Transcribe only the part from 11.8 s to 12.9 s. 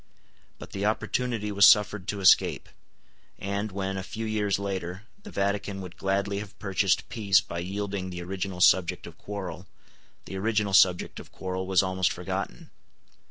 almost forgotten.